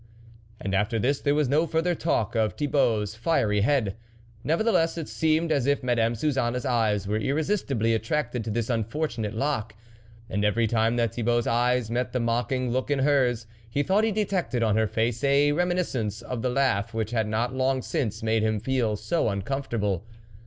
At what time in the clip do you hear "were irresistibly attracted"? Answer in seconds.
7.07-8.43